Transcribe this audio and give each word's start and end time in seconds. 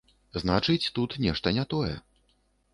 Значыць, 0.43 0.91
тут 0.99 1.15
нешта 1.27 1.55
не 1.61 1.69
тое. 1.77 1.95